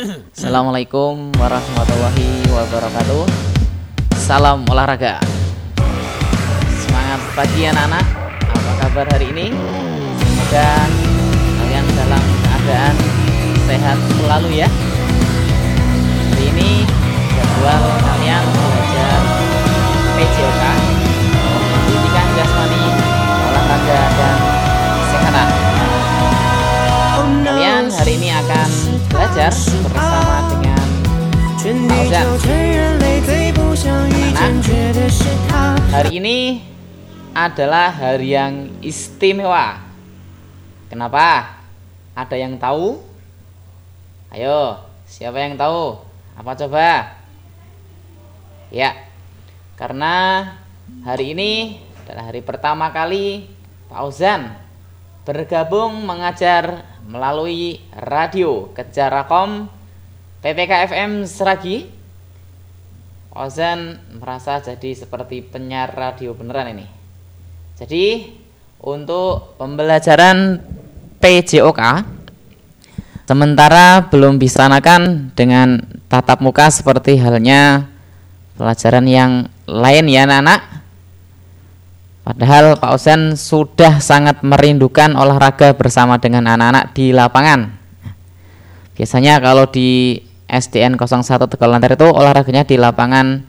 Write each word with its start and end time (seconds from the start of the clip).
Assalamualaikum 0.00 1.28
warahmatullahi 1.36 2.48
wabarakatuh. 2.48 3.28
Salam 4.16 4.64
olahraga. 4.72 5.20
Semangat 6.72 7.20
pagi 7.36 7.68
anak-anak. 7.68 8.06
Apa 8.48 8.72
kabar 8.80 9.06
hari 9.12 9.28
ini? 9.28 9.52
Semoga 10.24 10.88
kalian 11.36 11.84
dalam 12.00 12.24
keadaan 12.40 12.96
sehat 13.68 13.98
selalu 14.16 14.64
ya. 14.64 14.68
Hari 16.32 16.44
ini 16.48 16.88
jadwal 17.36 17.84
kalian 18.00 18.44
belajar 18.56 19.20
PJOK 20.16 20.64
belajar 29.30 29.54
bersama 29.54 30.42
dengan 30.50 30.90
Fauzan 32.10 32.66
hari 35.94 36.18
ini 36.18 36.66
adalah 37.30 37.94
hari 37.94 38.34
yang 38.34 38.74
istimewa 38.82 39.78
Kenapa? 40.90 41.62
Ada 42.18 42.34
yang 42.34 42.58
tahu? 42.58 42.98
Ayo, 44.34 44.82
siapa 45.06 45.38
yang 45.38 45.54
tahu? 45.54 46.02
Apa 46.34 46.58
coba? 46.58 47.14
Ya, 48.74 48.98
karena 49.78 50.42
hari 51.06 51.38
ini 51.38 51.78
adalah 52.02 52.34
hari 52.34 52.42
pertama 52.42 52.90
kali 52.90 53.46
Pak 53.86 54.02
Ozan 54.02 54.50
bergabung 55.22 56.02
mengajar 56.02 56.89
melalui 57.10 57.82
radio 57.90 58.70
Kejarakom 58.70 59.66
PPK 60.40 60.94
FM 60.94 61.26
Seragi. 61.26 61.90
Ozan 63.30 63.98
merasa 64.18 64.58
jadi 64.58 64.94
seperti 64.94 65.42
penyiar 65.42 65.94
radio 65.94 66.34
beneran 66.34 66.74
ini. 66.74 66.86
Jadi 67.78 68.26
untuk 68.82 69.54
pembelajaran 69.54 70.58
PJOK 71.22 71.82
sementara 73.30 74.10
belum 74.10 74.42
disanakan 74.42 75.30
dengan 75.38 75.78
tatap 76.10 76.42
muka 76.42 76.66
seperti 76.74 77.14
halnya 77.22 77.86
pelajaran 78.58 79.06
yang 79.06 79.46
lain 79.70 80.10
ya 80.10 80.26
anak-anak 80.26 80.79
Padahal 82.30 82.78
Pak 82.78 82.94
Osen 82.94 83.34
sudah 83.34 83.98
sangat 83.98 84.46
merindukan 84.46 85.18
olahraga 85.18 85.74
bersama 85.74 86.14
dengan 86.22 86.46
anak-anak 86.46 86.94
di 86.94 87.10
lapangan. 87.10 87.74
Biasanya 88.94 89.42
kalau 89.42 89.66
di 89.66 90.22
SDN 90.46 90.94
01 90.94 91.26
Tegalontar 91.50 91.90
itu 91.90 92.06
olahraganya 92.06 92.62
di 92.62 92.78
lapangan 92.78 93.42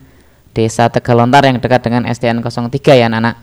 Desa 0.50 0.90
Tegalontar 0.90 1.46
yang 1.46 1.62
dekat 1.62 1.86
dengan 1.86 2.10
SDN 2.10 2.42
03 2.42 2.98
ya 2.98 3.06
anak-anak. 3.06 3.38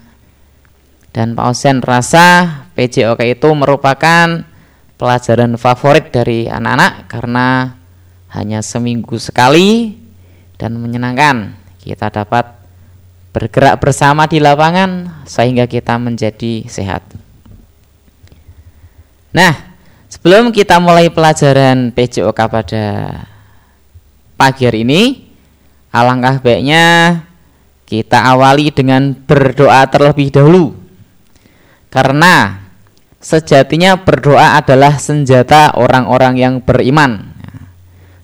Dan 1.16 1.40
Pak 1.40 1.46
Osen 1.56 1.80
rasa 1.88 2.60
PJOK 2.76 3.24
itu 3.24 3.48
merupakan 3.56 4.44
pelajaran 5.00 5.56
favorit 5.56 6.12
dari 6.12 6.52
anak-anak 6.52 7.08
karena 7.08 7.80
hanya 8.36 8.60
seminggu 8.60 9.16
sekali 9.16 9.96
dan 10.60 10.76
menyenangkan. 10.76 11.56
Kita 11.80 12.12
dapat 12.12 12.59
bergerak 13.30 13.78
bersama 13.78 14.26
di 14.26 14.42
lapangan 14.42 15.22
sehingga 15.30 15.70
kita 15.70 16.02
menjadi 16.02 16.66
sehat. 16.66 17.06
Nah, 19.30 19.54
sebelum 20.10 20.50
kita 20.50 20.82
mulai 20.82 21.14
pelajaran 21.14 21.94
PJOK 21.94 22.40
pada 22.50 22.86
pagi 24.34 24.66
hari 24.66 24.82
ini, 24.82 25.02
alangkah 25.94 26.42
baiknya 26.42 26.86
kita 27.86 28.22
awali 28.34 28.74
dengan 28.74 29.14
berdoa 29.14 29.86
terlebih 29.86 30.34
dahulu. 30.34 30.74
Karena 31.90 32.66
sejatinya 33.22 33.98
berdoa 34.02 34.58
adalah 34.58 34.98
senjata 34.98 35.74
orang-orang 35.78 36.38
yang 36.38 36.56
beriman 36.62 37.30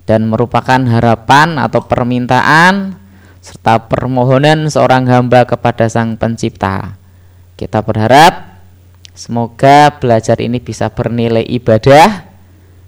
dan 0.05 0.29
merupakan 0.29 0.77
harapan 0.77 1.57
atau 1.57 1.81
permintaan 1.85 3.04
serta 3.45 3.77
permohonan 3.85 4.65
seorang 4.73 5.05
hamba 5.05 5.45
kepada 5.45 5.85
Sang 5.85 6.17
Pencipta. 6.17 6.97
Kita 7.53 7.85
berharap 7.85 8.57
semoga 9.13 9.93
belajar 10.01 10.41
ini 10.41 10.57
bisa 10.57 10.89
bernilai 10.89 11.45
ibadah 11.45 12.25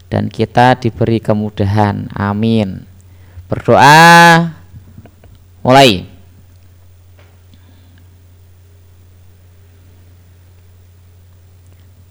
dan 0.09 0.33
kita 0.33 0.73
diberi 0.81 1.21
kemudahan. 1.21 2.09
Amin. 2.17 2.89
Berdoa 3.45 4.49
mulai. 5.61 6.09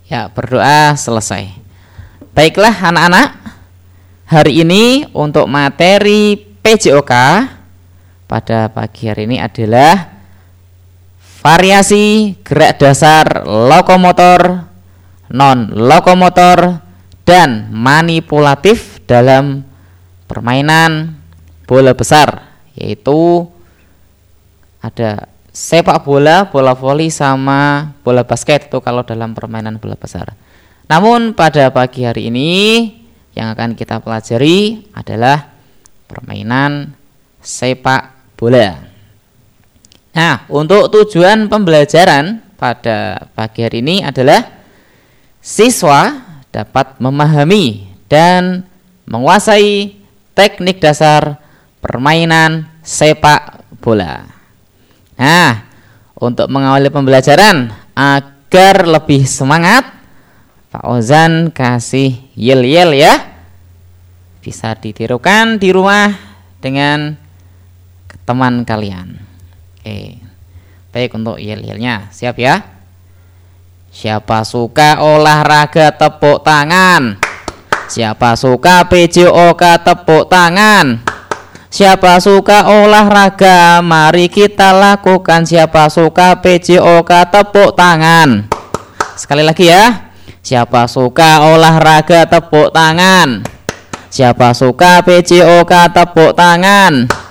Ya, 0.07 0.31
berdoa 0.31 0.95
selesai. 0.95 1.51
Baiklah 2.31 2.79
anak-anak, 2.79 3.43
hari 4.31 4.63
ini 4.63 5.03
untuk 5.11 5.51
materi 5.51 6.39
PJOK 6.63 7.13
pada 8.27 8.71
pagi 8.71 9.07
hari 9.07 9.31
ini 9.31 9.39
adalah 9.39 10.19
variasi 11.47 12.35
gerak 12.43 12.83
dasar 12.83 13.47
lokomotor, 13.47 14.67
non 15.31 15.71
lokomotor 15.71 16.83
dan 17.23 17.71
manipulatif 17.71 18.99
dalam 19.07 19.63
permainan 20.27 21.15
bola 21.71 21.95
besar 21.95 22.51
yaitu 22.75 23.47
ada 24.83 25.31
sepak 25.55 26.03
bola, 26.03 26.51
bola 26.51 26.75
voli 26.75 27.09
sama 27.15 27.95
bola 28.03 28.27
basket 28.27 28.67
itu 28.67 28.79
kalau 28.83 29.07
dalam 29.07 29.33
permainan 29.33 29.79
bola 29.79 29.95
besar. 29.95 30.35
Namun 30.87 31.35
pada 31.35 31.71
pagi 31.75 32.07
hari 32.07 32.31
ini 32.31 32.51
yang 33.35 33.55
akan 33.55 33.79
kita 33.79 34.03
pelajari 34.03 34.87
adalah 34.95 35.55
permainan 36.07 36.95
sepak 37.43 38.16
bola. 38.37 38.87
Nah, 40.17 40.49
untuk 40.49 40.89
tujuan 40.93 41.49
pembelajaran 41.49 42.41
pada 42.57 43.29
pagi 43.37 43.61
hari 43.65 43.85
ini 43.85 44.01
adalah 44.01 44.41
siswa 45.45 46.25
dapat 46.49 46.97
memahami 46.97 47.85
dan 48.09 48.65
menguasai 49.05 49.93
teknik 50.33 50.81
dasar 50.81 51.37
permainan 51.85 52.65
sepak 52.81 53.61
bola. 53.85 54.25
Nah, 55.21 55.69
untuk 56.17 56.49
mengawali 56.49 56.89
pembelajaran 56.89 57.73
agar 57.93 58.89
lebih 58.89 59.29
semangat, 59.29 59.85
Pak 60.73 60.85
Ozan 60.85 61.53
kasih 61.53 62.17
yel-yel 62.33 62.97
ya. 62.97 63.37
Bisa 64.41 64.73
ditirukan 64.77 65.61
di 65.61 65.73
rumah 65.77 66.13
dengan 66.61 67.26
teman 68.27 68.67
kalian. 68.67 69.23
Oke. 69.81 70.21
Baik 70.91 71.15
untuk 71.15 71.39
yel-yelnya. 71.39 72.11
Siap 72.11 72.37
ya? 72.37 72.61
Siapa 73.95 74.43
suka 74.45 75.01
olahraga 75.01 75.95
tepuk 75.95 76.43
tangan? 76.43 77.17
Siapa 77.87 78.35
suka 78.35 78.85
PJOK 78.91 79.63
tepuk 79.87 80.27
tangan? 80.27 81.01
Siapa 81.71 82.19
suka 82.19 82.67
olahraga? 82.67 83.79
Mari 83.79 84.27
kita 84.27 84.75
lakukan. 84.75 85.47
Siapa 85.47 85.87
suka 85.87 86.43
PJOK 86.43 87.11
tepuk 87.31 87.79
tangan? 87.79 88.51
Sekali 89.15 89.47
lagi 89.47 89.71
ya. 89.71 90.13
Siapa 90.43 90.91
suka 90.91 91.47
olahraga 91.55 92.27
tepuk 92.27 92.75
tangan? 92.75 93.47
Siapa 94.11 94.51
suka 94.57 95.05
PJOK 95.07 95.73
tepuk 95.95 96.35
tangan? 96.35 97.26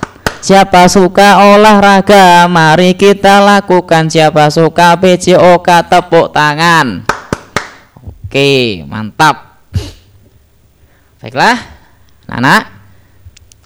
Siapa 0.46 0.86
suka 0.86 1.42
olahraga, 1.42 2.46
mari 2.46 2.94
kita 2.94 3.42
lakukan. 3.42 4.06
Siapa 4.06 4.46
suka 4.54 4.94
PJOK, 4.94 5.90
tepuk 5.90 6.30
tangan. 6.30 7.02
Oke, 7.98 8.86
mantap. 8.86 9.58
Baiklah, 11.18 11.58
anak-anak. 12.30 12.62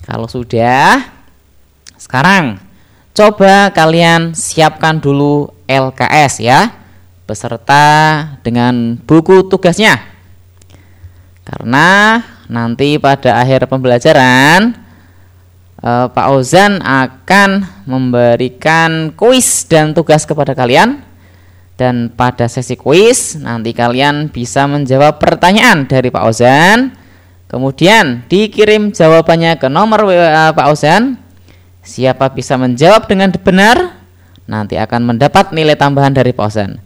Kalau 0.09 0.25
sudah, 0.25 1.05
sekarang 2.01 2.57
coba 3.13 3.69
kalian 3.77 4.33
siapkan 4.33 5.05
dulu 5.05 5.53
LKS 5.69 6.41
ya, 6.41 6.73
beserta 7.29 7.85
dengan 8.41 8.97
buku 9.05 9.53
tugasnya. 9.53 10.01
Karena 11.45 12.25
nanti 12.49 12.97
pada 12.97 13.37
akhir 13.37 13.69
pembelajaran 13.69 14.89
uh, 15.81 16.07
Pak 16.13 16.27
Ozan 16.33 16.81
akan 16.81 17.65
memberikan 17.85 19.13
kuis 19.17 19.67
dan 19.69 19.93
tugas 19.93 20.25
kepada 20.25 20.57
kalian. 20.57 21.05
Dan 21.81 22.13
pada 22.13 22.45
sesi 22.45 22.77
kuis 22.77 23.41
nanti 23.41 23.73
kalian 23.73 24.29
bisa 24.29 24.69
menjawab 24.69 25.17
pertanyaan 25.17 25.89
dari 25.89 26.13
Pak 26.13 26.25
Ozan. 26.29 26.93
Kemudian 27.51 28.31
dikirim 28.31 28.95
jawabannya 28.95 29.59
ke 29.59 29.67
nomor 29.67 30.07
WA 30.07 30.55
Pak 30.55 30.67
Osen 30.71 31.19
siapa 31.83 32.31
bisa 32.31 32.55
menjawab 32.55 33.11
dengan 33.11 33.35
benar 33.35 33.99
nanti 34.47 34.79
akan 34.79 35.03
mendapat 35.15 35.51
nilai 35.51 35.75
tambahan 35.75 36.15
dari 36.15 36.31
Pak 36.31 36.47
Osen 36.47 36.79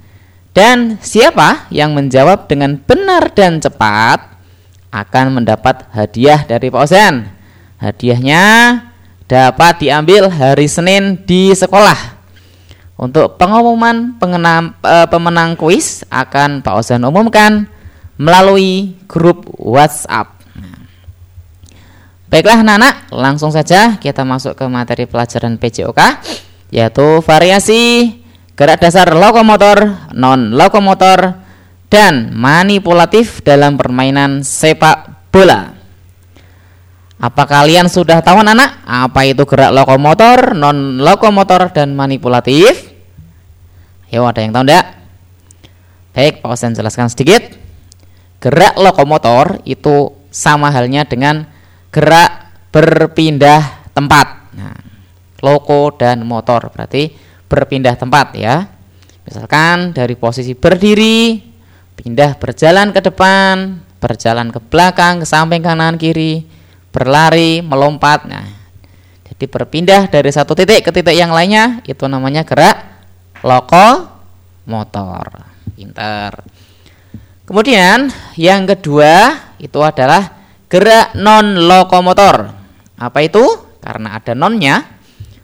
dan 0.57 0.97
siapa 1.05 1.69
yang 1.69 1.93
menjawab 1.93 2.47
dengan 2.47 2.81
benar 2.81 3.29
dan 3.37 3.61
cepat 3.61 4.39
akan 4.95 5.43
mendapat 5.43 5.85
hadiah 5.93 6.47
dari 6.47 6.71
Pak 6.71 6.81
Osen 6.81 7.34
hadiahnya 7.85 8.43
dapat 9.29 9.85
diambil 9.85 10.33
hari 10.33 10.65
Senin 10.65 11.21
di 11.29 11.53
sekolah 11.53 12.17
untuk 12.97 13.37
pengumuman 13.37 14.17
pengenam, 14.17 14.73
e, 14.81 14.97
pemenang 15.13 15.53
kuis 15.61 16.09
akan 16.09 16.65
Pak 16.65 16.75
Osen 16.81 17.05
umumkan 17.05 17.69
melalui 18.17 18.97
grup 19.05 19.45
WhatsApp. 19.59 20.33
Baiklah 22.31 22.67
anak-anak, 22.67 23.15
langsung 23.15 23.55
saja 23.55 23.95
kita 24.01 24.27
masuk 24.27 24.59
ke 24.59 24.65
materi 24.67 25.07
pelajaran 25.07 25.55
PJOK 25.55 26.01
yaitu 26.75 27.23
variasi 27.23 28.11
gerak 28.59 28.83
dasar 28.83 29.15
lokomotor, 29.15 30.11
non 30.15 30.51
lokomotor 30.51 31.39
dan 31.87 32.35
manipulatif 32.35 33.39
dalam 33.47 33.79
permainan 33.79 34.43
sepak 34.43 35.31
bola. 35.31 35.74
Apa 37.19 37.47
kalian 37.47 37.87
sudah 37.87 38.19
tahu 38.21 38.43
anak? 38.43 38.83
Apa 38.83 39.23
itu 39.23 39.47
gerak 39.47 39.71
lokomotor, 39.71 40.59
non 40.59 40.99
lokomotor 40.99 41.71
dan 41.71 41.95
manipulatif? 41.95 42.91
Yo, 44.11 44.27
ada 44.27 44.43
yang 44.43 44.51
tahu 44.55 44.67
enggak? 44.67 44.87
Baik, 46.15 46.43
Pak 46.43 46.51
Osen 46.55 46.75
jelaskan 46.75 47.11
sedikit. 47.11 47.43
Gerak 48.39 48.79
lokomotor 48.79 49.63
itu 49.67 50.15
sama 50.35 50.71
halnya 50.71 51.07
dengan 51.07 51.47
gerak 51.95 52.51
berpindah 52.75 53.91
tempat. 53.95 54.51
Nah, 54.55 54.75
loko 55.43 55.95
dan 55.95 56.27
motor 56.27 56.71
berarti 56.75 57.15
berpindah 57.47 57.95
tempat 57.95 58.35
ya. 58.35 58.67
Misalkan 59.25 59.95
dari 59.95 60.19
posisi 60.19 60.53
berdiri 60.53 61.41
pindah 61.95 62.37
berjalan 62.37 62.91
ke 62.91 63.01
depan, 63.01 63.81
berjalan 64.03 64.51
ke 64.51 64.61
belakang, 64.61 65.23
ke 65.23 65.27
samping 65.27 65.65
kanan 65.65 65.97
kiri, 65.97 66.45
berlari, 66.95 67.59
melompat. 67.59 68.31
Nah, 68.31 68.47
jadi 69.27 69.51
berpindah 69.51 70.07
dari 70.07 70.31
satu 70.31 70.55
titik 70.55 70.87
ke 70.87 70.95
titik 70.95 71.19
yang 71.19 71.35
lainnya 71.35 71.83
itu 71.91 72.07
namanya 72.07 72.47
gerak 72.47 72.79
loko 73.43 74.07
motor. 74.71 75.51
Pinter. 75.75 76.31
Kemudian 77.43 78.09
yang 78.39 78.63
kedua 78.63 79.35
itu 79.59 79.83
adalah 79.83 80.47
gerak 80.71 81.19
non 81.19 81.67
lokomotor. 81.67 82.55
Apa 82.95 83.19
itu? 83.27 83.43
Karena 83.83 84.17
ada 84.17 84.33
nonnya, 84.33 84.81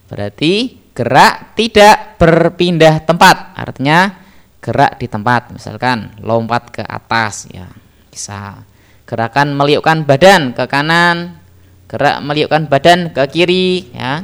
berarti 0.08 0.80
gerak 0.94 1.58
tidak 1.58 2.16
berpindah 2.16 3.04
tempat. 3.04 3.52
Artinya 3.58 4.16
gerak 4.62 4.96
di 4.96 5.10
tempat, 5.10 5.52
misalkan 5.52 6.14
lompat 6.24 6.80
ke 6.80 6.82
atas 6.86 7.50
ya. 7.52 7.68
Bisa 8.08 8.64
gerakan 9.04 9.58
meliukkan 9.58 10.06
badan 10.06 10.54
ke 10.54 10.64
kanan, 10.70 11.39
gerak 11.90 12.22
meliukkan 12.22 12.70
badan 12.70 13.10
ke 13.10 13.26
kiri 13.26 13.90
ya. 13.90 14.22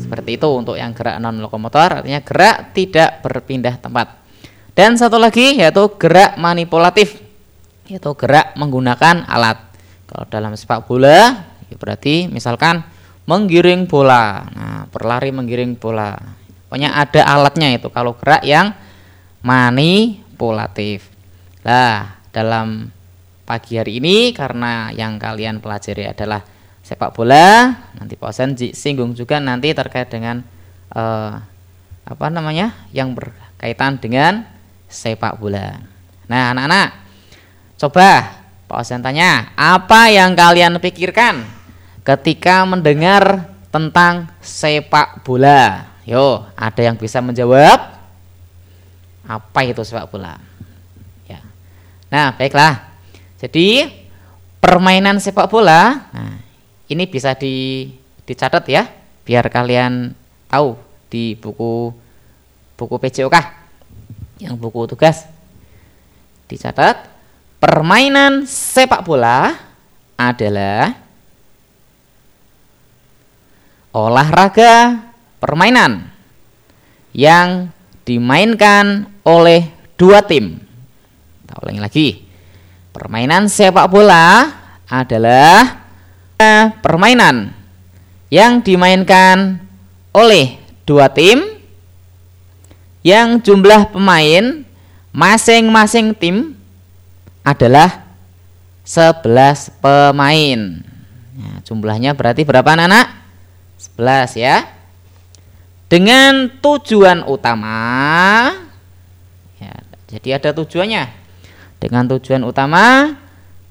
Seperti 0.00 0.40
itu 0.40 0.48
untuk 0.48 0.80
yang 0.80 0.96
gerak 0.96 1.20
non 1.20 1.36
lokomotor, 1.44 2.00
artinya 2.00 2.24
gerak 2.24 2.72
tidak 2.72 3.20
berpindah 3.20 3.76
tempat. 3.76 4.24
Dan 4.72 4.96
satu 4.96 5.20
lagi 5.20 5.60
yaitu 5.60 5.84
gerak 6.00 6.40
manipulatif, 6.40 7.20
yaitu 7.84 8.10
gerak 8.16 8.56
menggunakan 8.56 9.28
alat. 9.28 9.60
Kalau 10.08 10.24
dalam 10.28 10.56
sepak 10.56 10.88
bola, 10.88 11.44
ya 11.68 11.76
berarti 11.76 12.32
misalkan 12.32 12.84
menggiring 13.28 13.84
bola. 13.84 14.44
Nah, 14.52 14.82
berlari 14.88 15.32
menggiring 15.32 15.76
bola. 15.76 16.16
Pokoknya 16.68 16.96
ada 16.96 17.22
alatnya 17.28 17.76
itu 17.76 17.88
kalau 17.92 18.16
gerak 18.16 18.44
yang 18.44 18.72
manipulatif. 19.44 21.08
Nah, 21.64 22.20
dalam 22.32 22.92
pagi 23.44 23.76
hari 23.76 24.00
ini 24.00 24.32
karena 24.32 24.92
yang 24.92 25.20
kalian 25.20 25.60
pelajari 25.60 26.08
adalah 26.08 26.53
sepak 26.84 27.16
bola, 27.16 27.72
nanti 27.96 28.12
Pak 28.12 28.28
Osen 28.28 28.52
singgung 28.76 29.16
juga 29.16 29.40
nanti 29.40 29.72
terkait 29.72 30.12
dengan 30.12 30.44
eh, 30.92 31.32
apa 32.04 32.26
namanya? 32.28 32.76
yang 32.92 33.16
berkaitan 33.16 33.96
dengan 33.96 34.44
sepak 34.84 35.40
bola. 35.40 35.80
Nah, 36.28 36.52
anak-anak, 36.52 36.88
coba 37.80 38.08
Pak 38.68 38.78
Osen 38.84 39.00
tanya, 39.00 39.56
apa 39.56 40.12
yang 40.12 40.36
kalian 40.36 40.76
pikirkan 40.76 41.48
ketika 42.04 42.68
mendengar 42.68 43.48
tentang 43.72 44.28
sepak 44.44 45.24
bola? 45.24 45.88
Yo, 46.04 46.44
ada 46.52 46.80
yang 46.84 47.00
bisa 47.00 47.24
menjawab? 47.24 47.96
Apa 49.24 49.64
itu 49.64 49.80
sepak 49.80 50.12
bola? 50.12 50.36
Ya. 51.24 51.40
Nah, 52.12 52.36
baiklah. 52.36 52.92
Jadi 53.40 53.88
permainan 54.60 55.16
sepak 55.16 55.48
bola, 55.48 56.12
nah, 56.12 56.44
ini 56.94 57.10
bisa 57.10 57.34
di, 57.34 57.90
dicatat 58.22 58.64
ya, 58.70 58.86
biar 59.26 59.50
kalian 59.50 60.14
tahu 60.46 60.78
di 61.10 61.34
buku 61.34 61.90
buku 62.78 62.94
PJOK 62.98 63.36
yang 64.42 64.54
buku 64.54 64.86
tugas 64.90 65.26
dicatat 66.46 67.14
Permainan 67.64 68.44
sepak 68.44 69.08
bola 69.08 69.56
adalah 70.20 70.92
olahraga 73.88 75.00
permainan 75.40 76.12
yang 77.16 77.72
dimainkan 78.04 79.08
oleh 79.24 79.72
dua 79.96 80.20
tim. 80.28 80.60
Kita 81.40 81.56
ulangi 81.64 81.80
lagi. 81.80 82.08
Permainan 82.92 83.48
sepak 83.48 83.88
bola 83.88 84.44
adalah 84.84 85.83
permainan 86.82 87.52
yang 88.32 88.60
dimainkan 88.64 89.62
oleh 90.14 90.58
dua 90.86 91.10
tim 91.10 91.54
yang 93.04 93.38
jumlah 93.38 93.92
pemain 93.92 94.64
masing-masing 95.14 96.16
tim 96.16 96.56
adalah 97.44 98.04
11 98.84 99.80
pemain. 99.80 100.60
Nah, 101.36 101.56
jumlahnya 101.64 102.16
berarti 102.16 102.42
berapa 102.42 102.64
anak-anak? 102.64 103.06
11 103.96 104.34
ya. 104.40 104.64
Dengan 105.88 106.48
tujuan 106.58 107.22
utama 107.28 108.50
ya, 109.60 109.72
jadi 110.08 110.40
ada 110.40 110.50
tujuannya. 110.56 111.04
Dengan 111.78 112.08
tujuan 112.16 112.40
utama 112.42 113.14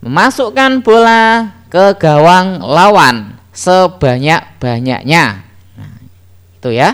memasukkan 0.05 0.85
bola 0.85 1.49
ke 1.73 1.97
gawang 1.97 2.61
lawan 2.61 3.41
sebanyak-banyaknya. 3.49 5.41
Nah, 5.73 5.95
itu 6.53 6.69
ya. 6.69 6.93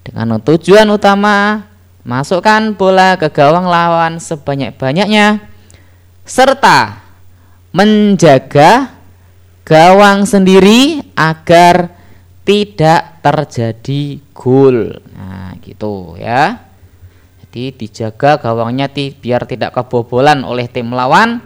Dengan 0.00 0.40
tujuan 0.40 0.88
utama 0.88 1.68
masukkan 2.00 2.72
bola 2.72 3.20
ke 3.20 3.28
gawang 3.28 3.68
lawan 3.68 4.16
sebanyak-banyaknya 4.16 5.44
serta 6.24 7.04
menjaga 7.76 8.96
gawang 9.68 10.24
sendiri 10.24 11.12
agar 11.12 11.92
tidak 12.48 13.20
terjadi 13.20 14.24
gol. 14.32 14.96
Nah, 15.12 15.60
gitu 15.60 16.16
ya. 16.16 16.64
Jadi 17.44 17.84
dijaga 17.84 18.40
gawangnya 18.40 18.88
biar 18.96 19.44
tidak 19.44 19.76
kebobolan 19.76 20.40
oleh 20.40 20.64
tim 20.72 20.88
lawan 20.88 21.44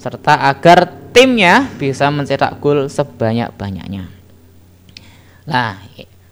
serta 0.00 0.48
agar 0.48 1.05
timnya 1.16 1.64
bisa 1.80 2.12
mencetak 2.12 2.60
gol 2.60 2.92
sebanyak-banyaknya. 2.92 4.04
Nah, 5.48 5.80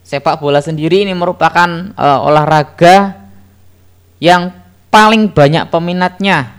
sepak 0.05 0.45
bola 0.45 0.61
sendiri 0.61 1.09
ini 1.09 1.17
merupakan 1.17 1.97
uh, 1.97 2.21
olahraga 2.21 3.25
yang 4.21 4.53
paling 4.93 5.33
banyak 5.33 5.73
peminatnya. 5.73 6.53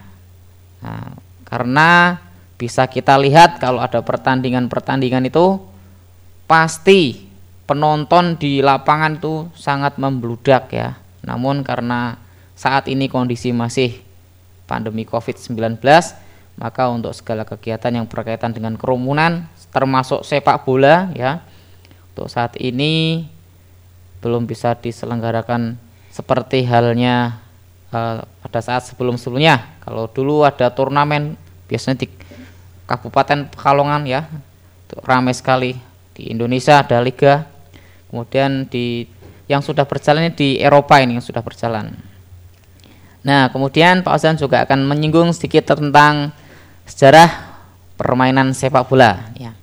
Nah, 0.81 1.13
karena 1.45 2.17
bisa 2.57 2.89
kita 2.89 3.13
lihat 3.21 3.61
kalau 3.61 3.77
ada 3.77 4.01
pertandingan-pertandingan 4.01 5.29
itu 5.29 5.61
pasti 6.49 7.29
penonton 7.69 8.41
di 8.41 8.65
lapangan 8.65 9.21
itu 9.21 9.53
sangat 9.53 10.01
membludak 10.01 10.73
ya. 10.73 10.97
Namun 11.21 11.61
karena 11.61 12.17
saat 12.57 12.89
ini 12.89 13.05
kondisi 13.05 13.53
masih 13.53 14.01
pandemi 14.65 15.05
Covid-19, 15.05 15.77
maka 16.55 16.87
untuk 16.87 17.11
segala 17.11 17.43
kegiatan 17.43 17.91
yang 17.91 18.07
berkaitan 18.07 18.55
dengan 18.55 18.79
kerumunan 18.79 19.47
termasuk 19.75 20.23
sepak 20.23 20.63
bola 20.63 21.11
ya. 21.11 21.43
Untuk 22.15 22.31
saat 22.31 22.55
ini 22.57 23.27
belum 24.23 24.47
bisa 24.47 24.71
diselenggarakan 24.79 25.75
seperti 26.09 26.63
halnya 26.63 27.43
uh, 27.91 28.23
pada 28.23 28.59
saat 28.63 28.87
sebelum-sebelumnya. 28.87 29.83
Kalau 29.83 30.07
dulu 30.07 30.47
ada 30.47 30.71
turnamen 30.71 31.35
biasanya 31.67 32.07
di, 32.07 32.07
Kabupaten 32.85 33.49
Pekalongan 33.49 34.05
ya 34.05 34.29
ramai 35.03 35.35
sekali 35.35 35.75
di 36.15 36.31
Indonesia 36.31 36.79
ada 36.79 37.01
liga 37.03 37.43
kemudian 38.07 38.69
di 38.69 39.09
yang 39.51 39.59
sudah 39.59 39.83
berjalan 39.83 40.31
di 40.31 40.61
Eropa 40.61 41.01
ini 41.03 41.19
yang 41.19 41.25
sudah 41.25 41.43
berjalan 41.43 41.91
nah 43.25 43.49
kemudian 43.49 44.05
Pak 44.05 44.15
Ozan 44.15 44.37
juga 44.37 44.63
akan 44.63 44.85
menyinggung 44.85 45.33
sedikit 45.33 45.75
tentang 45.75 46.31
sejarah 46.85 47.59
permainan 47.99 48.53
sepak 48.53 48.87
bola. 48.87 49.29
Ya. 49.35 49.53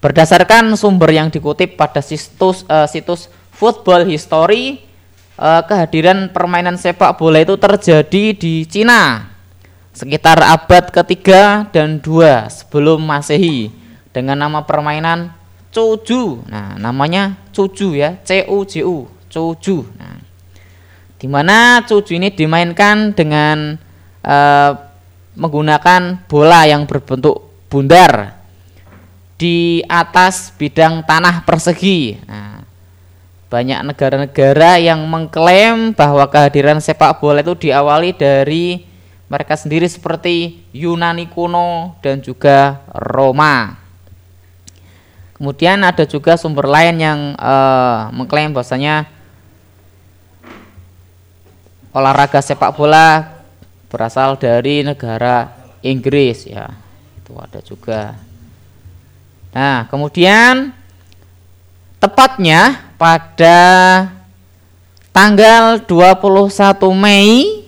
Berdasarkan 0.00 0.76
sumber 0.76 1.12
yang 1.16 1.32
dikutip 1.32 1.80
pada 1.80 2.04
situs 2.04 2.64
uh, 2.68 2.84
situs 2.84 3.32
Football 3.54 4.04
History 4.10 4.84
uh, 5.38 5.62
kehadiran 5.64 6.28
permainan 6.28 6.76
sepak 6.76 7.16
bola 7.16 7.40
itu 7.40 7.54
terjadi 7.56 8.24
di 8.34 8.66
Cina 8.68 9.32
sekitar 9.94 10.42
abad 10.42 10.90
ketiga 10.90 11.70
dan 11.70 12.02
dua 12.02 12.50
sebelum 12.50 12.98
masehi 12.98 13.70
dengan 14.10 14.34
nama 14.34 14.66
permainan 14.66 15.30
cuju 15.70 16.42
nah 16.50 16.74
namanya 16.74 17.38
cuju 17.54 17.94
ya 17.94 18.18
C 18.26 18.42
U 18.50 18.66
J 18.66 18.82
U 18.82 19.06
cuju 19.30 19.86
nah 19.94 20.18
di 21.14 21.30
mana 21.30 21.80
cuju 21.86 22.18
ini 22.18 22.34
dimainkan 22.34 23.14
dengan 23.14 23.78
uh, 24.26 24.70
menggunakan 25.34 26.26
bola 26.30 26.66
yang 26.66 26.86
berbentuk 26.86 27.50
bundar 27.66 28.38
di 29.34 29.82
atas 29.90 30.54
bidang 30.54 31.02
tanah 31.02 31.42
persegi 31.42 32.18
nah 32.26 32.54
banyak 33.54 33.86
negara-negara 33.86 34.82
yang 34.82 34.98
mengklaim 35.06 35.94
bahwa 35.94 36.26
kehadiran 36.26 36.82
sepak 36.82 37.22
bola 37.22 37.38
itu 37.38 37.70
diawali 37.70 38.10
dari 38.10 38.82
mereka 39.30 39.54
sendiri 39.54 39.86
seperti 39.86 40.66
Yunani 40.74 41.30
kuno 41.30 41.94
dan 42.02 42.18
juga 42.18 42.82
Roma. 42.90 43.78
Kemudian 45.34 45.82
ada 45.86 46.02
juga 46.02 46.34
sumber 46.34 46.66
lain 46.66 46.98
yang 46.98 47.18
uh, 47.38 48.10
mengklaim 48.10 48.50
bahwasanya 48.50 49.06
olahraga 51.94 52.42
sepak 52.42 52.74
bola 52.74 53.33
berasal 53.94 54.34
dari 54.34 54.82
negara 54.82 55.54
Inggris 55.86 56.50
ya. 56.50 56.74
Itu 57.22 57.38
ada 57.38 57.62
juga. 57.62 58.18
Nah, 59.54 59.86
kemudian 59.86 60.74
tepatnya 62.02 62.90
pada 62.98 63.62
tanggal 65.14 65.78
21 65.86 66.50
Mei 66.90 67.62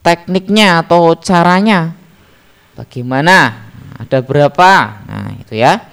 tekniknya 0.00 0.80
atau 0.80 1.12
caranya. 1.20 1.92
Bagaimana? 2.72 3.68
Ada 4.00 4.24
berapa? 4.24 4.70
Nah, 5.04 5.36
itu 5.36 5.60
ya. 5.60 5.84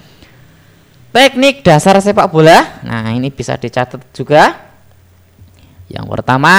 Teknik 1.16 1.64
dasar 1.64 1.96
sepak 2.04 2.28
bola. 2.28 2.84
Nah, 2.84 3.16
ini 3.16 3.32
bisa 3.32 3.56
dicatat 3.56 4.04
juga. 4.12 4.52
Yang 5.88 6.12
pertama 6.12 6.52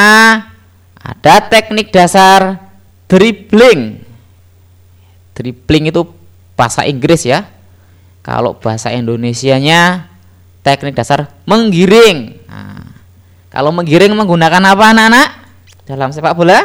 ada 0.97 1.35
teknik 1.45 1.93
dasar 1.93 2.57
dribbling. 3.05 4.01
Dribbling 5.37 5.93
itu 5.93 6.09
bahasa 6.57 6.89
Inggris 6.89 7.29
ya. 7.29 7.45
Kalau 8.25 8.57
bahasa 8.57 8.89
Indonesianya 8.97 10.09
teknik 10.65 10.97
dasar 10.97 11.29
menggiring. 11.45 12.41
Nah, 12.49 12.97
kalau 13.53 13.77
menggiring 13.77 14.17
menggunakan 14.17 14.73
apa 14.73 14.85
anak-anak 14.97 15.29
dalam 15.85 16.17
sepak 16.17 16.33
bola? 16.33 16.65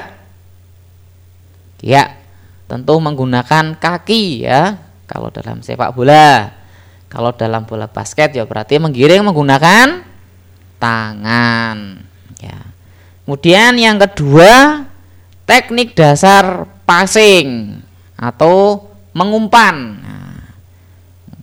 Ya, 1.83 2.15
tentu 2.71 2.95
menggunakan 3.03 3.75
kaki 3.75 4.47
ya. 4.47 4.79
Kalau 5.11 5.27
dalam 5.27 5.59
sepak 5.59 5.91
bola, 5.91 6.60
kalau 7.11 7.35
dalam 7.35 7.67
bola 7.67 7.91
basket 7.91 8.31
ya 8.31 8.47
berarti 8.47 8.79
menggiring 8.79 9.27
menggunakan 9.27 10.07
tangan. 10.79 11.77
Ya. 12.39 12.59
Kemudian 13.27 13.75
yang 13.75 13.99
kedua 13.99 14.87
teknik 15.43 15.91
dasar 15.91 16.71
passing 16.87 17.83
atau 18.15 18.87
mengumpan 19.11 19.99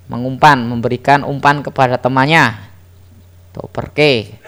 mengumpan, 0.08 0.64
memberikan 0.64 1.22
umpan 1.22 1.60
kepada 1.60 2.00
temannya. 2.00 2.56
Tuh 3.52 3.68
perke. 3.68 4.40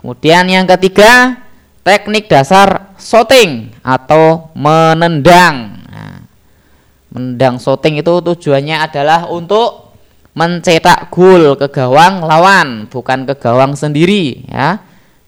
Kemudian 0.00 0.48
yang 0.48 0.66
ketiga, 0.66 1.38
teknik 1.84 2.26
dasar 2.26 2.96
shooting 2.96 3.70
atau 3.84 4.50
menendang. 4.56 5.78
Nah, 5.86 6.26
menendang 7.12 7.60
shooting 7.60 8.00
itu 8.00 8.18
tujuannya 8.24 8.82
adalah 8.82 9.28
untuk 9.30 9.81
mencetak 10.32 11.12
gol 11.12 11.60
ke 11.60 11.68
gawang 11.68 12.24
lawan, 12.24 12.88
bukan 12.88 13.28
ke 13.28 13.34
gawang 13.36 13.76
sendiri 13.76 14.48
ya. 14.48 14.80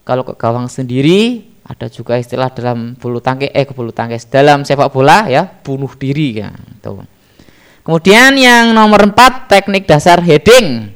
Kalau 0.04 0.24
ke 0.24 0.36
gawang 0.36 0.68
sendiri 0.68 1.44
ada 1.64 1.88
juga 1.88 2.20
istilah 2.20 2.52
dalam 2.52 2.92
bulu 3.00 3.24
tangkis 3.24 3.48
eh 3.56 3.64
bulu 3.64 3.88
tangkis 3.88 4.28
dalam 4.28 4.68
sepak 4.68 4.92
bola 4.92 5.28
ya 5.28 5.48
bunuh 5.48 5.92
diri 5.96 6.44
ya. 6.44 6.52
Tuh. 6.84 7.04
Kemudian 7.84 8.36
yang 8.36 8.72
nomor 8.72 9.04
empat 9.12 9.48
teknik 9.48 9.84
dasar 9.88 10.20
heading. 10.24 10.92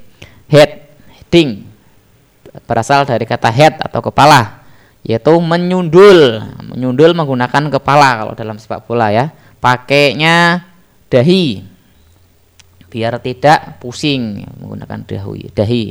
Head 0.49 0.89
heading 1.13 1.69
berasal 2.65 3.05
dari 3.05 3.29
kata 3.29 3.53
head 3.53 3.77
atau 3.85 4.01
kepala 4.01 4.65
yaitu 5.05 5.33
menyundul. 5.37 6.41
Menyundul 6.73 7.13
menggunakan 7.13 7.69
kepala 7.69 8.25
kalau 8.25 8.33
dalam 8.33 8.57
sepak 8.57 8.89
bola 8.89 9.13
ya. 9.13 9.33
Pakainya 9.61 10.65
dahi 11.13 11.65
biar 12.89 13.21
tidak 13.21 13.81
pusing 13.81 14.45
menggunakan 14.61 15.05
dahi. 15.05 15.53
dahi. 15.53 15.85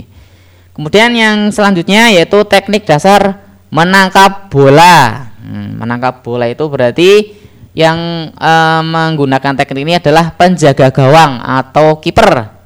Kemudian 0.78 1.14
yang 1.18 1.50
selanjutnya 1.50 2.14
yaitu 2.14 2.38
teknik 2.46 2.86
dasar 2.86 3.42
menangkap 3.74 4.54
bola. 4.54 5.30
Hmm, 5.42 5.82
menangkap 5.82 6.22
bola 6.22 6.46
itu 6.46 6.66
berarti 6.70 7.34
yang 7.78 8.30
e, 8.34 8.54
menggunakan 8.86 9.54
teknik 9.54 9.86
ini 9.86 9.94
adalah 10.02 10.34
penjaga 10.34 10.90
gawang 10.94 11.42
atau 11.42 12.02
kiper. 12.02 12.58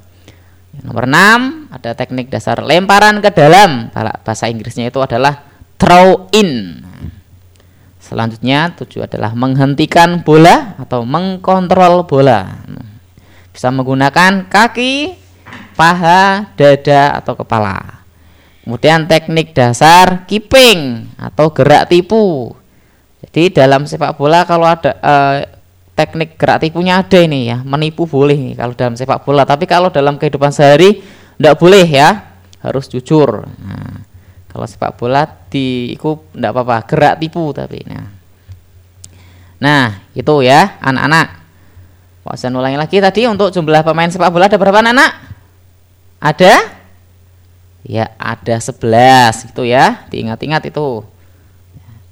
Nomor 0.84 1.04
6 1.04 1.72
ada 1.72 1.90
teknik 1.92 2.32
dasar 2.32 2.64
lemparan 2.64 3.20
ke 3.20 3.28
dalam. 3.32 3.92
Bahasa 3.92 4.48
Inggrisnya 4.48 4.88
itu 4.88 5.00
adalah 5.04 5.44
throw 5.76 6.32
in. 6.32 6.80
Selanjutnya 8.00 8.76
tujuh 8.76 9.08
adalah 9.08 9.32
menghentikan 9.32 10.20
bola 10.20 10.76
atau 10.76 11.04
mengkontrol 11.04 12.04
bola. 12.04 12.60
Bisa 13.52 13.68
menggunakan 13.68 14.48
kaki, 14.48 15.16
paha, 15.76 16.50
dada 16.56 17.20
atau 17.20 17.36
kepala. 17.36 18.02
Kemudian 18.64 19.04
teknik 19.06 19.52
dasar 19.52 20.24
keeping 20.24 21.12
atau 21.20 21.52
gerak 21.52 21.90
tipu 21.92 22.56
jadi 23.30 23.54
dalam 23.64 23.86
sepak 23.86 24.18
bola 24.18 24.42
kalau 24.42 24.66
ada 24.66 24.98
uh, 24.98 25.46
teknik 25.94 26.34
gerak 26.34 26.66
tipunya 26.66 26.98
ada 26.98 27.18
ini 27.22 27.54
ya, 27.54 27.62
menipu 27.62 28.02
boleh 28.10 28.58
kalau 28.58 28.74
dalam 28.74 28.98
sepak 28.98 29.22
bola. 29.22 29.46
Tapi 29.46 29.70
kalau 29.70 29.94
dalam 29.94 30.18
kehidupan 30.18 30.50
sehari 30.50 30.98
tidak 31.38 31.54
boleh 31.62 31.86
ya, 31.86 32.34
harus 32.58 32.90
jujur. 32.90 33.46
Nah, 33.46 34.02
kalau 34.50 34.66
sepak 34.66 34.98
bola 34.98 35.22
di 35.46 35.94
itu 35.94 36.18
tidak 36.34 36.50
apa-apa, 36.50 36.76
gerak 36.90 37.14
tipu 37.22 37.54
tapi. 37.54 37.78
Nah. 37.86 38.10
Nah, 39.62 39.86
itu 40.18 40.34
ya 40.42 40.82
anak-anak. 40.82 41.41
Ustaz 42.22 42.54
ulangi 42.54 42.78
lagi 42.78 43.02
tadi 43.02 43.26
untuk 43.26 43.50
jumlah 43.50 43.82
pemain 43.82 44.06
sepak 44.06 44.30
bola 44.30 44.46
ada 44.46 44.54
berapa 44.54 44.78
anak-anak? 44.78 45.12
Ada? 46.22 46.54
Ya, 47.82 48.14
ada 48.14 48.62
11 48.62 49.50
itu 49.50 49.62
ya. 49.66 50.06
Diingat-ingat 50.06 50.62
itu. 50.70 51.02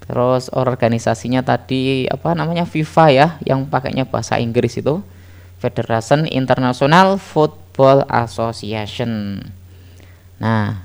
Terus 0.03 0.51
organisasinya 0.51 1.47
tadi 1.47 2.11
apa 2.11 2.35
namanya 2.35 2.67
FIFA 2.67 3.07
ya 3.15 3.27
yang 3.47 3.71
pakainya 3.71 4.03
bahasa 4.03 4.43
Inggris 4.43 4.75
itu. 4.75 4.99
Federation 5.63 6.27
International 6.27 7.15
Football 7.15 8.03
Association. 8.11 9.39
Nah, 10.43 10.83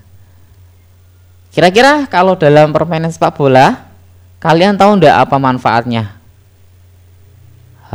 kira-kira 1.49 2.05
kalau 2.05 2.37
dalam 2.37 2.69
permainan 2.69 3.09
sepak 3.09 3.33
bola, 3.39 3.89
kalian 4.37 4.77
tahu 4.77 5.01
enggak 5.01 5.17
apa 5.17 5.35
manfaatnya? 5.41 6.19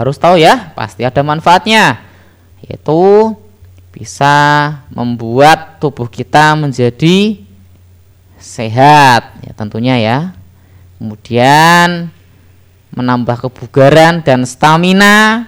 Harus 0.00 0.16
tahu 0.16 0.40
ya, 0.40 0.73
pasti 0.73 1.04
ada 1.04 1.21
manfaatnya. 1.21 2.00
Yaitu 2.64 3.37
bisa 3.92 4.33
membuat 4.88 5.76
tubuh 5.76 6.09
kita 6.09 6.57
menjadi 6.57 7.37
sehat, 8.40 9.45
ya 9.45 9.52
tentunya 9.52 10.00
ya. 10.00 10.19
Kemudian 10.97 12.09
menambah 12.97 13.45
kebugaran 13.45 14.25
dan 14.25 14.49
stamina 14.49 15.45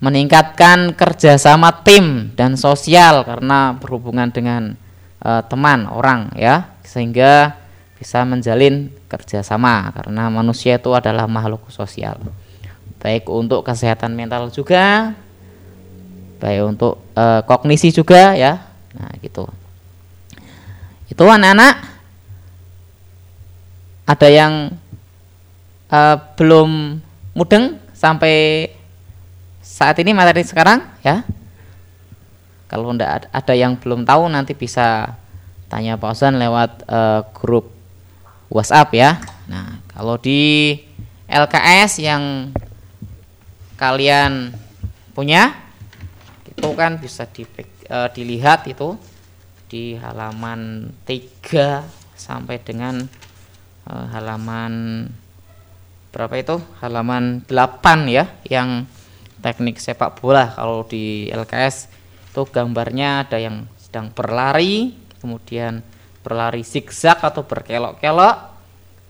meningkatkan 0.00 0.92
kerjasama 0.92 1.84
tim 1.84 2.32
dan 2.36 2.60
sosial 2.60 3.24
karena 3.24 3.72
berhubungan 3.80 4.28
dengan 4.28 4.76
e, 5.22 5.30
teman 5.48 5.88
orang 5.88 6.28
ya 6.36 6.76
sehingga 6.84 7.56
bisa 7.96 8.20
menjalin 8.28 8.92
kerjasama 9.08 9.94
karena 9.96 10.28
manusia 10.28 10.76
itu 10.76 10.92
adalah 10.92 11.24
makhluk 11.24 11.72
sosial 11.72 12.20
baik 13.04 13.28
untuk 13.28 13.60
kesehatan 13.60 14.16
mental 14.16 14.48
juga. 14.48 15.12
Baik 16.40 16.64
untuk 16.64 17.04
e, 17.12 17.24
kognisi 17.44 17.92
juga 17.92 18.32
ya. 18.32 18.64
Nah 18.96 19.12
gitu. 19.20 19.44
Itu 21.12 21.28
anak-anak. 21.28 21.84
Ada 24.08 24.28
yang 24.32 24.72
e, 25.92 26.00
belum 26.40 26.96
mudeng 27.36 27.76
sampai 27.92 28.72
saat 29.60 30.00
ini 30.00 30.16
materi 30.16 30.40
sekarang 30.40 30.80
ya. 31.04 31.20
Kalau 32.72 32.90
tidak 32.96 33.28
ada 33.28 33.54
yang 33.54 33.76
belum 33.76 34.08
tahu 34.08 34.32
nanti 34.32 34.56
bisa 34.56 35.14
tanya 35.68 36.00
Pak 36.00 36.10
Ozan 36.10 36.40
lewat 36.40 36.86
uh, 36.88 37.22
grup 37.36 37.70
WhatsApp 38.50 38.90
ya. 38.96 39.10
Nah 39.46 39.78
kalau 39.92 40.18
di 40.18 40.74
LKS 41.30 42.02
yang 42.02 42.50
kalian 43.74 44.54
punya 45.14 45.54
itu 46.46 46.68
kan 46.78 46.98
bisa 47.02 47.26
di, 47.26 47.42
uh, 47.90 48.08
dilihat 48.10 48.70
itu 48.70 48.94
di 49.66 49.98
halaman 49.98 50.92
3 51.02 51.82
sampai 52.14 52.62
dengan 52.62 53.02
uh, 53.90 54.06
halaman 54.14 55.06
berapa 56.14 56.34
itu? 56.38 56.56
Halaman 56.78 57.42
8 57.50 58.06
ya 58.06 58.30
yang 58.46 58.86
teknik 59.42 59.82
sepak 59.82 60.22
bola. 60.22 60.54
Kalau 60.54 60.86
di 60.86 61.26
LKS 61.28 61.90
itu 62.30 62.42
gambarnya 62.46 63.26
ada 63.26 63.38
yang 63.42 63.66
sedang 63.76 64.14
berlari 64.14 64.94
kemudian 65.18 65.82
berlari 66.22 66.62
zigzag 66.62 67.18
atau 67.18 67.42
berkelok-kelok 67.42 68.36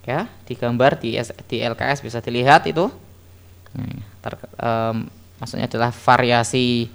ya. 0.08 0.26
Digambar 0.48 0.96
di 0.96 1.20
di 1.44 1.56
LKS 1.60 2.00
bisa 2.00 2.24
dilihat 2.24 2.64
itu 2.64 2.88
ter, 4.22 4.32
um, 4.60 5.06
maksudnya 5.38 5.66
adalah 5.66 5.90
variasi 5.90 6.88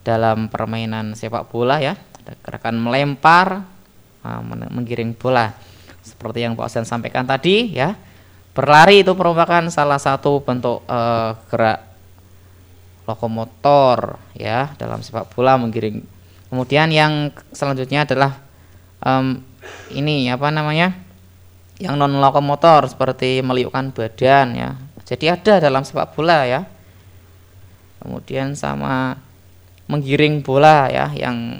dalam 0.00 0.48
permainan 0.48 1.12
sepak 1.14 1.48
bola 1.52 1.78
ya 1.78 1.94
ada 1.94 2.32
gerakan 2.40 2.80
melempar 2.80 3.62
uh, 4.24 4.40
menggiring 4.72 5.14
bola 5.14 5.52
seperti 6.00 6.42
yang 6.44 6.56
Pak 6.56 6.66
Osen 6.66 6.88
sampaikan 6.88 7.28
tadi 7.28 7.76
ya 7.76 7.94
berlari 8.56 9.06
itu 9.06 9.14
merupakan 9.14 9.62
salah 9.70 10.00
satu 10.00 10.42
bentuk 10.42 10.82
uh, 10.90 11.38
gerak 11.48 11.90
lokomotor 13.10 14.22
ya 14.38 14.70
dalam 14.78 15.02
sepak 15.02 15.34
bola 15.34 15.58
menggiring. 15.58 16.02
Kemudian 16.50 16.90
yang 16.90 17.30
selanjutnya 17.54 18.06
adalah 18.06 18.38
um, 19.02 19.42
ini 19.94 20.30
apa 20.30 20.50
namanya? 20.50 20.94
Yang 21.80 21.94
non 21.96 22.20
lokomotor 22.20 22.86
seperti 22.90 23.40
meliukkan 23.40 23.94
badan 23.94 24.46
ya. 24.54 24.70
Jadi 25.10 25.26
ada 25.26 25.58
dalam 25.58 25.82
sepak 25.82 26.14
bola 26.14 26.46
ya. 26.46 26.62
Kemudian 27.98 28.54
sama 28.54 29.18
menggiring 29.90 30.38
bola 30.38 30.86
ya 30.86 31.10
yang 31.18 31.58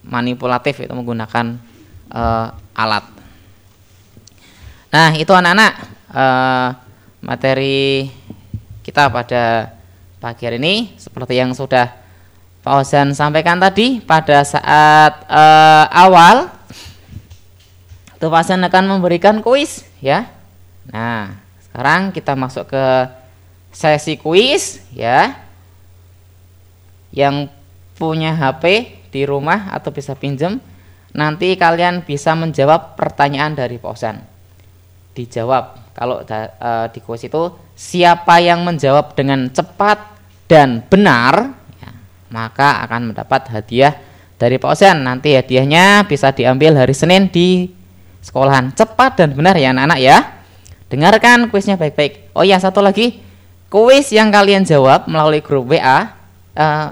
manipulatif 0.00 0.80
itu 0.80 0.92
menggunakan 0.96 1.60
uh, 2.08 2.48
alat. 2.72 3.04
Nah, 4.88 5.12
itu 5.20 5.28
anak-anak 5.36 5.72
uh, 6.16 6.68
materi 7.20 8.08
kita 8.80 9.12
pada 9.12 9.76
pagi 10.16 10.48
hari 10.48 10.56
ini 10.56 10.96
seperti 10.96 11.36
yang 11.36 11.52
sudah 11.52 11.92
Pak 12.64 12.74
Ozan 12.82 13.12
sampaikan 13.12 13.60
tadi 13.60 14.00
pada 14.00 14.40
saat 14.48 15.28
uh, 15.28 15.84
awal 15.92 16.48
itu 18.16 18.26
Pak 18.26 18.40
Ozan 18.42 18.64
akan 18.64 18.98
memberikan 18.98 19.44
kuis 19.44 19.84
ya. 20.00 20.26
Nah, 20.88 21.36
sekarang 21.78 22.10
kita 22.10 22.34
masuk 22.34 22.74
ke 22.74 22.84
sesi 23.70 24.18
kuis 24.18 24.82
ya. 24.90 25.46
Yang 27.14 27.54
punya 27.94 28.34
HP 28.34 28.98
di 29.14 29.22
rumah 29.22 29.70
atau 29.70 29.94
bisa 29.94 30.18
pinjam 30.18 30.58
nanti 31.14 31.54
kalian 31.54 32.02
bisa 32.02 32.34
menjawab 32.34 32.98
pertanyaan 32.98 33.54
dari 33.54 33.78
Ozan. 33.78 34.18
Dijawab 35.14 35.94
kalau 35.94 36.26
uh, 36.26 36.90
di 36.90 36.98
kuis 36.98 37.22
itu 37.22 37.54
siapa 37.78 38.42
yang 38.42 38.66
menjawab 38.66 39.14
dengan 39.14 39.46
cepat 39.46 40.18
dan 40.50 40.82
benar 40.82 41.54
ya, 41.78 41.94
maka 42.34 42.82
akan 42.90 43.14
mendapat 43.14 43.54
hadiah 43.54 43.94
dari 44.34 44.58
Pak 44.58 44.74
Osen 44.74 45.06
nanti 45.06 45.38
hadiahnya 45.38 46.10
bisa 46.10 46.34
diambil 46.34 46.74
hari 46.74 46.90
Senin 46.90 47.30
di 47.30 47.70
sekolahan 48.18 48.74
cepat 48.74 49.22
dan 49.22 49.38
benar 49.38 49.54
ya 49.54 49.70
anak-anak 49.70 50.02
ya 50.02 50.37
dengarkan 50.88 51.52
kuisnya 51.52 51.76
baik-baik. 51.76 52.32
Oh 52.32 52.44
ya 52.44 52.60
satu 52.60 52.80
lagi. 52.84 53.24
Kuis 53.68 54.08
yang 54.16 54.32
kalian 54.32 54.64
jawab 54.64 55.04
melalui 55.12 55.44
grup 55.44 55.68
WA 55.68 55.84
uh, 55.84 56.00
eh, 56.56 56.88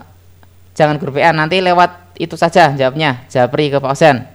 jangan 0.76 1.00
grup 1.00 1.16
WA 1.16 1.32
nanti 1.32 1.64
lewat 1.64 2.16
itu 2.20 2.36
saja 2.36 2.72
jawabnya. 2.76 3.24
Japri 3.32 3.72
ke 3.72 3.80
Pak 3.80 3.92
Osen. 3.96 4.28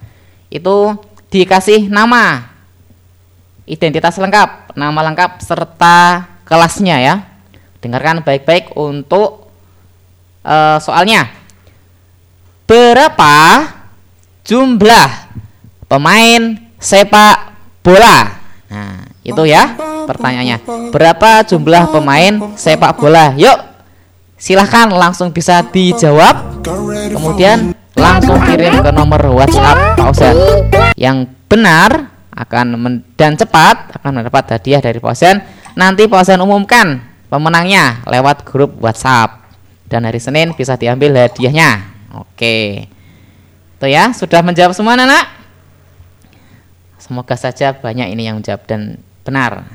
Itu 0.50 0.98
dikasih 1.30 1.88
nama. 1.88 2.50
Identitas 3.70 4.18
lengkap 4.18 4.74
nama 4.74 5.00
lengkap 5.06 5.40
serta 5.40 6.28
kelasnya 6.44 6.98
ya. 6.98 7.16
Dengarkan 7.82 8.26
baik-baik 8.26 8.74
untuk 8.74 9.54
uh, 10.46 10.78
soalnya. 10.82 11.30
Berapa 12.66 13.68
jumlah 14.48 15.10
pemain 15.86 16.58
sepak 16.80 17.54
bola? 17.84 18.40
Nah, 18.72 19.11
itu 19.22 19.44
ya 19.46 19.78
pertanyaannya. 20.10 20.90
Berapa 20.90 21.46
jumlah 21.46 21.94
pemain 21.94 22.34
sepak 22.58 22.98
bola? 22.98 23.38
Yuk, 23.38 23.58
silahkan 24.38 24.90
langsung 24.90 25.30
bisa 25.30 25.62
dijawab. 25.62 26.66
Kemudian 27.14 27.78
langsung 27.94 28.38
kirim 28.50 28.82
ke 28.82 28.92
nomor 28.94 29.22
WhatsApp 29.34 29.98
Pausen. 29.98 30.36
Yang 30.98 31.30
benar 31.46 32.10
akan 32.32 32.98
dan 33.14 33.38
cepat 33.38 34.02
akan 34.02 34.12
mendapat 34.22 34.58
hadiah 34.58 34.82
dari 34.82 34.98
Pausen. 34.98 35.42
Nanti 35.78 36.10
Pausen 36.10 36.42
umumkan 36.42 37.00
pemenangnya 37.30 38.04
lewat 38.10 38.44
grup 38.44 38.76
WhatsApp 38.82 39.46
dan 39.88 40.08
hari 40.08 40.20
Senin 40.20 40.56
bisa 40.58 40.76
diambil 40.76 41.16
hadiahnya. 41.16 41.84
Oke. 42.16 42.88
Itu 43.78 43.86
ya, 43.88 44.14
sudah 44.14 44.40
menjawab 44.44 44.72
semua 44.78 44.94
anak? 44.94 45.26
Semoga 47.02 47.36
saja 47.36 47.74
banyak 47.74 48.14
ini 48.14 48.30
yang 48.30 48.40
menjawab 48.40 48.64
dan 48.70 49.02
benar. 49.26 49.66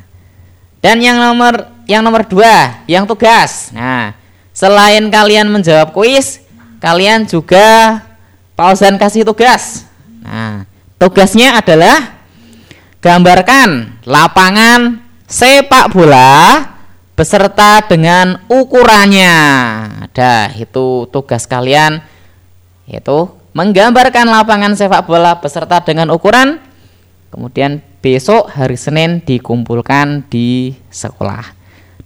Dan 0.81 1.03
yang 1.03 1.19
nomor 1.19 1.67
yang 1.87 2.03
nomor 2.03 2.27
dua, 2.27 2.83
yang 2.91 3.07
tugas. 3.07 3.71
Nah, 3.71 4.15
selain 4.51 5.07
kalian 5.11 5.51
menjawab 5.51 5.95
kuis, 5.95 6.43
kalian 6.83 7.27
juga 7.27 8.03
pausan 8.59 8.99
kasih 8.99 9.23
tugas. 9.27 9.87
Nah, 10.23 10.67
tugasnya 10.99 11.59
adalah 11.59 12.19
gambarkan 12.99 14.03
lapangan 14.03 14.99
sepak 15.31 15.95
bola 15.95 16.67
beserta 17.17 17.83
dengan 17.87 18.43
ukurannya. 18.51 19.35
Ada 20.11 20.55
itu 20.59 21.07
tugas 21.11 21.49
kalian 21.49 22.03
yaitu 22.87 23.31
menggambarkan 23.51 24.31
lapangan 24.31 24.79
sepak 24.79 25.07
bola 25.09 25.39
beserta 25.39 25.83
dengan 25.83 26.13
ukuran. 26.15 26.63
Kemudian 27.31 27.83
besok 28.07 28.55
hari 28.55 28.79
Senin 28.79 29.19
dikumpulkan 29.19 30.31
di 30.31 30.79
sekolah. 30.95 31.43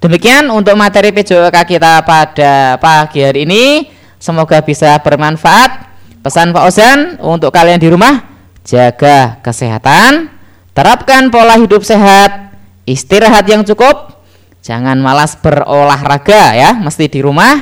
Demikian 0.01 0.49
untuk 0.49 0.73
materi 0.81 1.13
PJOK 1.13 1.53
kita 1.69 2.01
pada 2.09 2.81
pagi 2.81 3.21
hari 3.21 3.45
ini. 3.45 3.85
Semoga 4.17 4.65
bisa 4.65 4.97
bermanfaat. 5.05 5.93
Pesan 6.25 6.57
Pak 6.57 6.65
Ozan 6.65 7.21
untuk 7.21 7.53
kalian 7.53 7.77
di 7.77 7.89
rumah, 7.93 8.17
jaga 8.65 9.41
kesehatan, 9.45 10.29
terapkan 10.73 11.29
pola 11.29 11.57
hidup 11.57 11.81
sehat, 11.81 12.53
istirahat 12.85 13.49
yang 13.49 13.65
cukup, 13.65 14.21
jangan 14.61 15.01
malas 15.01 15.37
berolahraga 15.41 16.57
ya, 16.57 16.77
mesti 16.77 17.09
di 17.09 17.25
rumah 17.25 17.61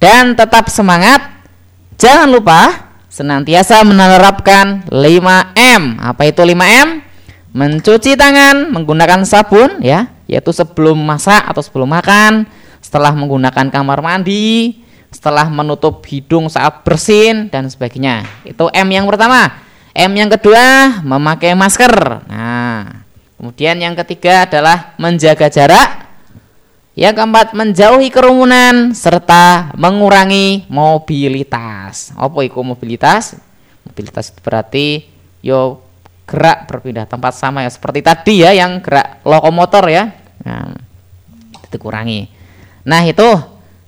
dan 0.00 0.32
tetap 0.32 0.72
semangat. 0.72 1.44
Jangan 2.00 2.28
lupa 2.32 2.88
senantiasa 3.12 3.84
menerapkan 3.84 4.88
5M. 4.88 6.00
Apa 6.00 6.24
itu 6.24 6.40
5M? 6.40 7.09
Mencuci 7.50 8.14
tangan 8.14 8.70
menggunakan 8.70 9.26
sabun 9.26 9.82
ya, 9.82 10.06
yaitu 10.30 10.54
sebelum 10.54 10.94
masak 10.94 11.42
atau 11.50 11.58
sebelum 11.58 11.90
makan, 11.90 12.46
setelah 12.78 13.10
menggunakan 13.10 13.66
kamar 13.74 13.98
mandi, 13.98 14.78
setelah 15.10 15.50
menutup 15.50 15.98
hidung 16.06 16.46
saat 16.46 16.86
bersin 16.86 17.50
dan 17.50 17.66
sebagainya. 17.66 18.22
Itu 18.46 18.70
M 18.70 18.88
yang 18.94 19.10
pertama. 19.10 19.50
M 19.90 20.14
yang 20.14 20.30
kedua, 20.30 21.02
memakai 21.02 21.58
masker. 21.58 22.22
Nah, 22.30 23.02
kemudian 23.34 23.82
yang 23.82 23.98
ketiga 23.98 24.46
adalah 24.46 24.94
menjaga 24.94 25.50
jarak. 25.50 26.06
Yang 26.94 27.18
keempat, 27.18 27.46
menjauhi 27.58 28.14
kerumunan 28.14 28.94
serta 28.94 29.74
mengurangi 29.74 30.70
mobilitas. 30.70 32.14
Apa 32.14 32.46
itu 32.46 32.62
mobilitas? 32.62 33.34
Mobilitas 33.82 34.30
itu 34.30 34.38
berarti 34.38 34.86
yo 35.42 35.82
gerak 36.30 36.70
berpindah 36.70 37.10
tempat 37.10 37.34
sama 37.34 37.66
ya. 37.66 37.70
Seperti 37.74 38.06
tadi 38.06 38.46
ya 38.46 38.54
yang 38.54 38.78
gerak 38.78 39.26
lokomotor 39.26 39.90
ya. 39.90 40.14
Nah, 40.46 40.70
itu 41.66 41.76
kurangi 41.78 42.30
nah 42.86 43.02
itu. 43.04 43.28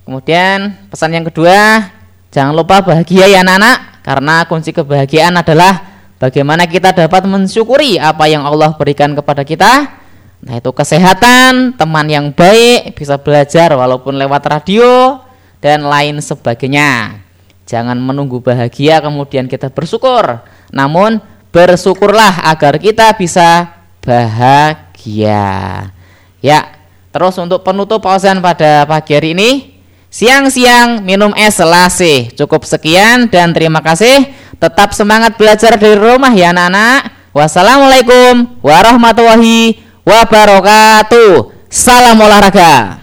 Kemudian 0.02 0.90
pesan 0.90 1.14
yang 1.14 1.22
kedua 1.30 1.86
jangan 2.34 2.54
lupa 2.54 2.82
bahagia 2.82 3.30
ya 3.30 3.46
anak-anak. 3.46 4.02
Karena 4.02 4.42
kunci 4.50 4.74
kebahagiaan 4.74 5.38
adalah 5.38 5.78
bagaimana 6.18 6.66
kita 6.66 6.90
dapat 6.90 7.22
mensyukuri 7.30 8.02
apa 8.02 8.26
yang 8.26 8.42
Allah 8.42 8.74
berikan 8.74 9.14
kepada 9.14 9.46
kita. 9.46 10.02
Nah 10.42 10.58
itu 10.58 10.74
kesehatan 10.74 11.78
teman 11.78 12.10
yang 12.10 12.34
baik 12.34 12.98
bisa 12.98 13.14
belajar 13.14 13.78
walaupun 13.78 14.18
lewat 14.18 14.42
radio 14.50 15.22
dan 15.62 15.86
lain 15.86 16.18
sebagainya. 16.18 17.22
Jangan 17.62 17.94
menunggu 17.94 18.42
bahagia 18.42 18.98
kemudian 18.98 19.46
kita 19.46 19.70
bersyukur. 19.70 20.42
Namun 20.74 21.22
bersyukurlah 21.52 22.48
agar 22.48 22.80
kita 22.80 23.12
bisa 23.14 23.70
bahagia. 24.02 25.92
Ya, 26.42 26.60
terus 27.14 27.38
untuk 27.38 27.62
penutup 27.62 28.02
pausan 28.02 28.42
pada 28.42 28.82
pagi 28.88 29.14
hari 29.14 29.36
ini, 29.36 29.78
siang-siang 30.10 31.04
minum 31.04 31.30
es 31.38 31.60
selasi. 31.60 32.34
Cukup 32.34 32.66
sekian 32.66 33.30
dan 33.30 33.54
terima 33.54 33.78
kasih. 33.84 34.32
Tetap 34.58 34.96
semangat 34.96 35.38
belajar 35.38 35.78
dari 35.78 35.94
rumah 35.94 36.32
ya 36.34 36.50
anak-anak. 36.50 37.30
Wassalamualaikum 37.30 38.58
warahmatullahi 38.64 39.78
wabarakatuh. 40.02 41.54
Salam 41.70 42.18
olahraga. 42.20 43.01